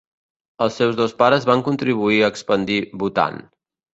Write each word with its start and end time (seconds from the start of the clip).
Els 0.65 0.77
seus 0.79 0.95
dos 0.99 1.13
pares 1.19 1.45
van 1.49 1.61
contribuir 1.67 2.19
a 2.23 2.31
expandir 2.35 2.79
Bhutan. 3.03 3.41